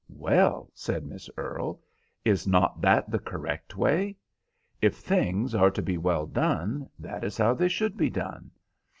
[0.17, 1.79] "Well," said Miss Earle,
[2.25, 4.15] "is not that the correct way?
[4.81, 8.49] If things are to be well done, that is how they should be done.